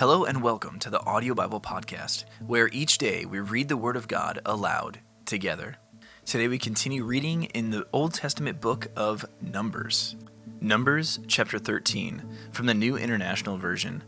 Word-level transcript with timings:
Hello 0.00 0.24
and 0.24 0.42
welcome 0.42 0.78
to 0.78 0.88
the 0.88 1.04
Audio 1.04 1.34
Bible 1.34 1.60
Podcast, 1.60 2.24
where 2.46 2.70
each 2.72 2.96
day 2.96 3.26
we 3.26 3.38
read 3.38 3.68
the 3.68 3.76
Word 3.76 3.98
of 3.98 4.08
God 4.08 4.40
aloud 4.46 5.00
together. 5.26 5.76
Today 6.24 6.48
we 6.48 6.58
continue 6.58 7.04
reading 7.04 7.44
in 7.44 7.68
the 7.68 7.86
Old 7.92 8.14
Testament 8.14 8.62
book 8.62 8.86
of 8.96 9.26
Numbers. 9.42 10.16
Numbers 10.58 11.20
chapter 11.28 11.58
13, 11.58 12.22
from 12.50 12.64
the 12.64 12.72
New 12.72 12.96
International 12.96 13.58
Version. 13.58 14.02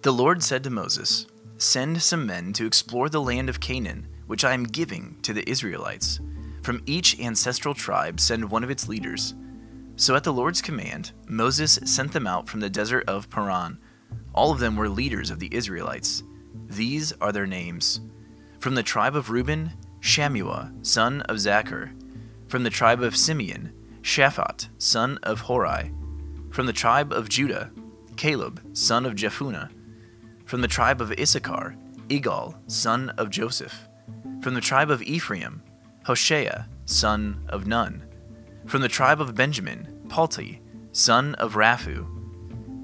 The 0.00 0.10
Lord 0.10 0.42
said 0.42 0.64
to 0.64 0.70
Moses, 0.70 1.26
Send 1.58 2.00
some 2.00 2.24
men 2.24 2.54
to 2.54 2.64
explore 2.64 3.10
the 3.10 3.20
land 3.20 3.50
of 3.50 3.60
Canaan, 3.60 4.08
which 4.26 4.42
I 4.42 4.54
am 4.54 4.64
giving 4.64 5.18
to 5.20 5.34
the 5.34 5.46
Israelites. 5.46 6.18
From 6.62 6.82
each 6.86 7.20
ancestral 7.20 7.74
tribe, 7.74 8.20
send 8.20 8.50
one 8.50 8.64
of 8.64 8.70
its 8.70 8.88
leaders. 8.88 9.34
So 9.96 10.16
at 10.16 10.24
the 10.24 10.32
Lord's 10.32 10.62
command, 10.62 11.12
Moses 11.28 11.78
sent 11.84 12.14
them 12.14 12.26
out 12.26 12.48
from 12.48 12.60
the 12.60 12.70
desert 12.70 13.04
of 13.06 13.28
Paran. 13.28 13.76
All 14.36 14.52
of 14.52 14.60
them 14.60 14.76
were 14.76 14.88
leaders 14.88 15.30
of 15.30 15.38
the 15.40 15.52
Israelites. 15.52 16.22
These 16.68 17.12
are 17.20 17.32
their 17.32 17.46
names. 17.46 18.00
From 18.60 18.74
the 18.74 18.82
tribe 18.82 19.16
of 19.16 19.30
Reuben, 19.30 19.72
Shammua, 20.00 20.72
son 20.86 21.22
of 21.22 21.36
Zakkur. 21.36 21.90
From 22.46 22.62
the 22.62 22.70
tribe 22.70 23.02
of 23.02 23.16
Simeon, 23.16 23.72
Shaphat, 24.02 24.68
son 24.78 25.18
of 25.22 25.40
Hori. 25.40 25.90
From 26.50 26.66
the 26.66 26.72
tribe 26.72 27.12
of 27.12 27.28
Judah, 27.28 27.70
Caleb, 28.16 28.60
son 28.76 29.06
of 29.06 29.14
Jephunneh. 29.14 29.70
From 30.44 30.60
the 30.60 30.68
tribe 30.68 31.00
of 31.00 31.12
Issachar, 31.12 31.76
Igal, 32.08 32.56
son 32.70 33.10
of 33.18 33.30
Joseph. 33.30 33.88
From 34.42 34.54
the 34.54 34.60
tribe 34.60 34.90
of 34.90 35.02
Ephraim, 35.02 35.62
Hoshea, 36.04 36.66
son 36.84 37.44
of 37.48 37.66
Nun. 37.66 38.04
From 38.66 38.82
the 38.82 38.88
tribe 38.88 39.20
of 39.20 39.34
Benjamin, 39.34 40.02
Palti, 40.08 40.60
son 40.92 41.34
of 41.36 41.54
Raphu. 41.54 42.06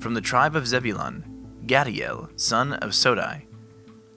From 0.02 0.14
the 0.14 0.20
tribe 0.20 0.56
of 0.56 0.66
Zebulun, 0.66 1.31
Gaddiel, 1.66 2.28
son 2.38 2.72
of 2.74 2.90
Sodai. 2.90 3.42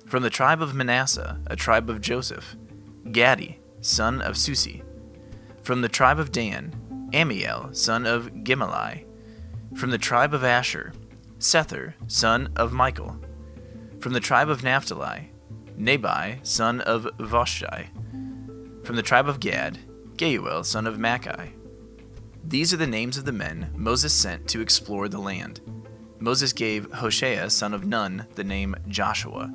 From 0.07 0.23
the 0.23 0.29
tribe 0.29 0.61
of 0.61 0.73
Manasseh, 0.73 1.39
a 1.47 1.55
tribe 1.55 1.89
of 1.89 2.01
Joseph, 2.01 2.55
Gaddi, 3.05 3.57
son 3.81 4.21
of 4.21 4.37
Susi. 4.37 4.83
From 5.63 5.81
the 5.81 5.89
tribe 5.89 6.19
of 6.19 6.31
Dan, 6.31 7.09
Ammiel, 7.13 7.75
son 7.75 8.05
of 8.05 8.27
Gemalli. 8.43 9.05
From 9.75 9.91
the 9.91 9.97
tribe 9.97 10.33
of 10.33 10.43
Asher, 10.43 10.93
Sethur, 11.39 11.93
son 12.07 12.49
of 12.55 12.73
Michael. 12.73 13.17
From 13.99 14.13
the 14.13 14.19
tribe 14.19 14.49
of 14.49 14.63
Naphtali, 14.63 15.31
Nahbi, 15.77 16.45
son 16.45 16.81
of 16.81 17.03
Vophsi. 17.19 17.87
From 18.85 18.95
the 18.95 19.03
tribe 19.03 19.27
of 19.27 19.39
Gad, 19.39 19.79
Geuel, 20.15 20.63
son 20.63 20.87
of 20.87 20.97
Maki. 20.97 21.51
These 22.43 22.73
are 22.73 22.77
the 22.77 22.87
names 22.87 23.17
of 23.17 23.25
the 23.25 23.31
men 23.31 23.71
Moses 23.75 24.13
sent 24.13 24.47
to 24.49 24.61
explore 24.61 25.09
the 25.09 25.19
land. 25.19 25.61
Moses 26.25 26.53
gave 26.53 26.91
Hoshea, 26.91 27.47
son 27.51 27.71
of 27.71 27.85
Nun, 27.85 28.25
the 28.33 28.43
name 28.43 28.75
Joshua. 28.87 29.45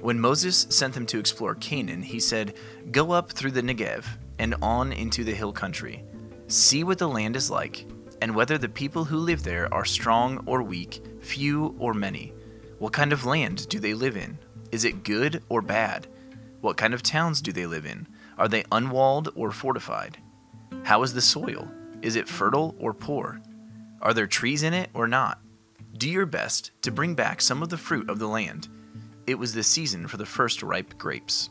When 0.00 0.18
Moses 0.18 0.66
sent 0.70 0.94
them 0.94 1.04
to 1.04 1.18
explore 1.18 1.56
Canaan, 1.56 2.00
he 2.00 2.20
said, 2.20 2.54
Go 2.90 3.10
up 3.10 3.32
through 3.32 3.50
the 3.50 3.60
Negev 3.60 4.06
and 4.38 4.54
on 4.62 4.94
into 4.94 5.24
the 5.24 5.34
hill 5.34 5.52
country. 5.52 6.02
See 6.46 6.84
what 6.84 6.96
the 6.96 7.06
land 7.06 7.36
is 7.36 7.50
like, 7.50 7.84
and 8.22 8.34
whether 8.34 8.56
the 8.56 8.66
people 8.66 9.04
who 9.04 9.18
live 9.18 9.42
there 9.42 9.72
are 9.74 9.84
strong 9.84 10.42
or 10.46 10.62
weak, 10.62 11.02
few 11.20 11.76
or 11.78 11.92
many. 11.92 12.32
What 12.78 12.94
kind 12.94 13.12
of 13.12 13.26
land 13.26 13.68
do 13.68 13.78
they 13.78 13.92
live 13.92 14.16
in? 14.16 14.38
Is 14.72 14.86
it 14.86 15.04
good 15.04 15.42
or 15.50 15.60
bad? 15.60 16.06
What 16.62 16.78
kind 16.78 16.94
of 16.94 17.02
towns 17.02 17.42
do 17.42 17.52
they 17.52 17.66
live 17.66 17.84
in? 17.84 18.08
Are 18.38 18.48
they 18.48 18.64
unwalled 18.72 19.28
or 19.34 19.50
fortified? 19.50 20.16
How 20.84 21.02
is 21.02 21.12
the 21.12 21.20
soil? 21.20 21.70
Is 22.00 22.16
it 22.16 22.26
fertile 22.26 22.74
or 22.78 22.94
poor? 22.94 23.42
Are 24.00 24.14
there 24.14 24.26
trees 24.26 24.62
in 24.62 24.72
it 24.72 24.88
or 24.94 25.06
not? 25.06 25.43
Do 25.96 26.10
your 26.10 26.26
best 26.26 26.72
to 26.82 26.90
bring 26.90 27.14
back 27.14 27.40
some 27.40 27.62
of 27.62 27.68
the 27.68 27.78
fruit 27.78 28.10
of 28.10 28.18
the 28.18 28.26
land. 28.26 28.68
It 29.26 29.38
was 29.38 29.54
the 29.54 29.62
season 29.62 30.08
for 30.08 30.16
the 30.16 30.26
first 30.26 30.62
ripe 30.62 30.98
grapes. 30.98 31.50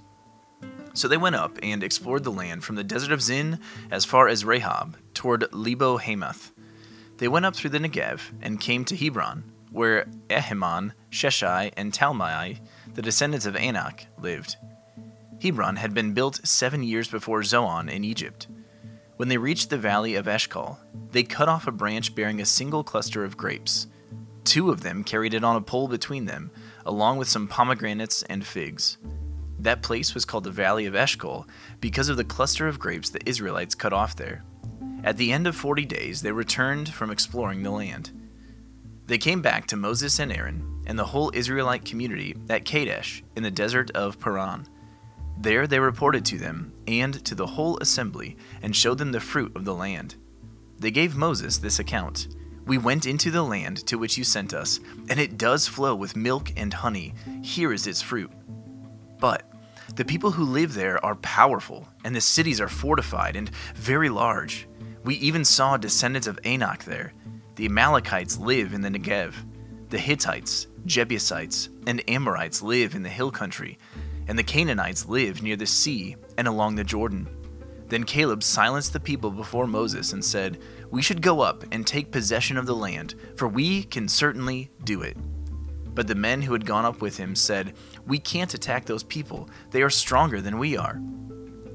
So 0.94 1.08
they 1.08 1.18
went 1.18 1.36
up 1.36 1.58
and 1.64 1.82
explored 1.82 2.24
the 2.24 2.32
land 2.32 2.64
from 2.64 2.76
the 2.76 2.84
desert 2.84 3.12
of 3.12 3.22
Zin 3.22 3.60
as 3.90 4.06
far 4.06 4.28
as 4.28 4.44
Rehob, 4.44 4.96
toward 5.14 5.52
Lebo 5.54 5.98
Hamath. 5.98 6.52
They 7.18 7.28
went 7.28 7.46
up 7.46 7.56
through 7.56 7.70
the 7.70 7.80
Negev 7.80 8.34
and 8.42 8.60
came 8.60 8.84
to 8.86 8.98
Hebron, 8.98 9.46
where 9.72 10.08
Ahiman, 10.30 10.92
Sheshai, 11.10 11.72
and 11.78 11.94
Talmai, 11.94 12.60
the 12.94 13.02
descendants 13.02 13.46
of 13.46 13.56
Anak, 13.56 14.08
lived. 14.20 14.58
Hebron 15.42 15.78
had 15.78 15.94
been 15.94 16.14
built 16.14 16.46
seven 16.46 16.84
years 16.84 17.08
before 17.08 17.44
Zoan 17.44 17.88
in 17.88 18.04
Egypt. 18.04 18.48
When 19.16 19.30
they 19.30 19.38
reached 19.38 19.70
the 19.70 19.78
valley 19.78 20.16
of 20.16 20.28
Eshcol, 20.28 20.80
they 21.12 21.24
cut 21.24 21.50
off 21.50 21.66
a 21.66 21.72
branch 21.72 22.14
bearing 22.14 22.42
a 22.42 22.46
single 22.46 22.84
cluster 22.84 23.24
of 23.24 23.38
grapes. 23.38 23.88
Two 24.44 24.70
of 24.70 24.82
them 24.82 25.04
carried 25.04 25.34
it 25.34 25.44
on 25.44 25.56
a 25.56 25.62
pole 25.62 25.88
between 25.88 26.26
them, 26.26 26.52
along 26.86 27.18
with 27.18 27.30
some 27.30 27.48
pomegranates 27.48 28.24
and 28.24 28.46
figs. 28.46 28.98
That 29.58 29.82
place 29.82 30.14
was 30.14 30.26
called 30.26 30.44
the 30.44 30.52
Valley 30.52 30.86
of 30.86 30.96
Eshcol 30.96 31.48
because 31.80 32.10
of 32.10 32.18
the 32.18 32.24
cluster 32.24 32.68
of 32.68 32.80
grapes 32.80 33.10
the 33.10 33.28
Israelites 33.28 33.76
cut 33.76 33.94
off 33.94 34.16
there. 34.16 34.44
At 35.04 35.18
the 35.18 35.32
end 35.32 35.48
of 35.48 35.56
forty 35.56 35.86
days, 35.86 36.22
they 36.22 36.32
returned 36.32 36.94
from 36.94 37.12
exploring 37.12 37.64
the 37.64 37.72
land. 37.72 38.12
They 39.08 39.18
came 39.18 39.42
back 39.42 39.68
to 39.68 39.78
Moses 39.78 40.20
and 40.20 40.32
Aaron 40.32 40.82
and 40.86 41.00
the 41.00 41.06
whole 41.06 41.32
Israelite 41.34 41.86
community 41.86 42.36
at 42.50 42.66
Kadesh 42.66 43.24
in 43.36 43.44
the 43.44 43.52
desert 43.52 43.92
of 43.92 44.20
Paran. 44.20 44.68
There 45.38 45.68
they 45.68 45.80
reported 45.80 46.26
to 46.26 46.38
them 46.38 46.74
and 46.88 47.24
to 47.26 47.36
the 47.36 47.48
whole 47.48 47.78
assembly 47.80 48.38
and 48.62 48.76
showed 48.76 48.98
them 48.98 49.12
the 49.12 49.20
fruit 49.20 49.56
of 49.56 49.66
the 49.66 49.74
land. 49.74 50.16
They 50.80 50.92
gave 50.92 51.16
Moses 51.16 51.58
this 51.58 51.80
account 51.80 52.28
We 52.66 52.78
went 52.78 53.06
into 53.06 53.32
the 53.32 53.44
land 53.44 53.86
to 53.88 53.98
which 53.98 54.18
you 54.18 54.24
sent 54.24 54.54
us, 54.54 54.80
and 55.10 55.20
it 55.20 55.38
does 55.38 55.68
flow 55.68 55.96
with 55.96 56.16
milk 56.16 56.52
and 56.56 56.74
honey. 56.74 57.14
Here 57.42 57.74
is 57.74 57.88
its 57.88 58.02
fruit. 58.02 58.32
But 59.20 59.44
the 59.96 60.06
people 60.06 60.32
who 60.32 60.44
live 60.44 60.74
there 60.74 61.04
are 61.06 61.16
powerful, 61.16 61.88
and 62.04 62.16
the 62.16 62.22
cities 62.22 62.62
are 62.62 62.70
fortified 62.70 63.36
and 63.36 63.50
very 63.76 64.10
large. 64.10 64.68
We 65.04 65.16
even 65.16 65.44
saw 65.44 65.78
descendants 65.78 66.28
of 66.28 66.40
Anak 66.44 66.86
there. 66.86 67.14
The 67.56 67.66
Amalekites 67.66 68.38
live 68.38 68.74
in 68.74 68.82
the 68.82 68.90
Negev. 68.90 69.34
The 69.90 70.00
Hittites, 70.00 70.68
Jebusites, 70.86 71.70
and 71.86 72.08
Amorites 72.10 72.62
live 72.62 72.96
in 72.96 73.04
the 73.04 73.10
hill 73.10 73.32
country 73.32 73.78
and 74.28 74.38
the 74.38 74.44
Canaanites 74.44 75.08
live 75.08 75.42
near 75.42 75.56
the 75.56 75.66
sea 75.66 76.16
and 76.38 76.48
along 76.48 76.76
the 76.76 76.84
Jordan. 76.84 77.28
Then 77.94 78.06
Caleb 78.06 78.42
silenced 78.42 78.92
the 78.92 79.00
people 79.00 79.30
before 79.30 79.68
Moses 79.68 80.14
and 80.14 80.26
said, 80.26 80.58
We 80.90 81.04
should 81.04 81.22
go 81.22 81.42
up 81.42 81.64
and 81.72 81.86
take 81.86 82.10
possession 82.10 82.58
of 82.58 82.66
the 82.66 82.76
land, 82.76 83.14
for 83.36 83.48
we 83.48 83.84
can 83.84 84.08
certainly 84.08 84.72
do 84.84 85.04
it. 85.04 85.16
But 85.94 86.08
the 86.08 86.16
men 86.16 86.42
who 86.42 86.54
had 86.54 86.66
gone 86.66 86.86
up 86.86 87.02
with 87.02 87.18
him 87.18 87.36
said, 87.36 87.76
We 88.08 88.18
can't 88.18 88.52
attack 88.52 88.86
those 88.86 89.04
people, 89.04 89.48
they 89.70 89.84
are 89.84 89.92
stronger 89.92 90.42
than 90.42 90.58
we 90.58 90.76
are. 90.76 91.00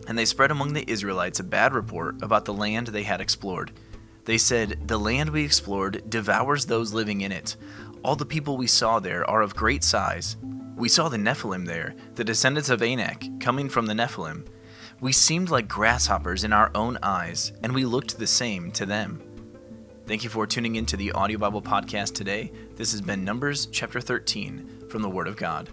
And 0.08 0.18
they 0.18 0.24
spread 0.24 0.50
among 0.50 0.72
the 0.72 0.90
Israelites 0.90 1.38
a 1.38 1.44
bad 1.44 1.72
report 1.72 2.20
about 2.20 2.46
the 2.46 2.52
land 2.52 2.88
they 2.88 3.04
had 3.04 3.20
explored. 3.20 3.70
They 4.24 4.38
said, 4.38 4.88
The 4.88 4.98
land 4.98 5.30
we 5.30 5.44
explored 5.44 6.10
devours 6.10 6.66
those 6.66 6.92
living 6.92 7.20
in 7.20 7.30
it. 7.30 7.54
All 8.02 8.16
the 8.16 8.26
people 8.26 8.56
we 8.56 8.66
saw 8.66 8.98
there 8.98 9.24
are 9.30 9.42
of 9.42 9.54
great 9.54 9.84
size 9.84 10.36
we 10.78 10.88
saw 10.88 11.08
the 11.08 11.16
Nephilim 11.16 11.66
there, 11.66 11.96
the 12.14 12.22
descendants 12.22 12.70
of 12.70 12.82
Anak, 12.82 13.40
coming 13.40 13.68
from 13.68 13.86
the 13.86 13.94
Nephilim. 13.94 14.46
We 15.00 15.12
seemed 15.12 15.48
like 15.48 15.68
grasshoppers 15.68 16.42
in 16.42 16.52
our 16.52 16.72
own 16.74 16.98
eyes, 17.04 17.52
and 17.62 17.72
we 17.72 17.84
looked 17.84 18.18
the 18.18 18.26
same 18.26 18.72
to 18.72 18.84
them. 18.84 19.22
Thank 20.08 20.24
you 20.24 20.30
for 20.30 20.44
tuning 20.44 20.74
into 20.74 20.96
the 20.96 21.12
Audio 21.12 21.38
Bible 21.38 21.62
Podcast 21.62 22.14
today. 22.14 22.50
This 22.74 22.90
has 22.90 23.00
been 23.00 23.24
Numbers 23.24 23.66
chapter 23.66 24.00
13 24.00 24.86
from 24.88 25.02
the 25.02 25.08
Word 25.08 25.28
of 25.28 25.36
God. 25.36 25.68